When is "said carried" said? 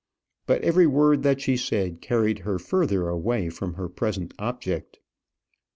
1.55-2.39